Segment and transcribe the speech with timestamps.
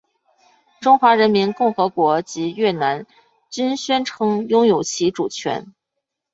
[0.79, 3.05] 中华人民共和国及越南
[3.51, 5.73] 均宣称拥有其主权。